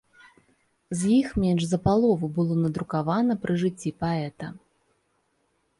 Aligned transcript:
З 1.01 1.11
іх 1.17 1.27
менш 1.43 1.63
за 1.73 1.79
палову 1.87 2.25
было 2.39 2.53
надрукавана 2.63 3.33
пры 3.45 3.53
жыцці 3.65 3.97
паэта. 4.05 4.45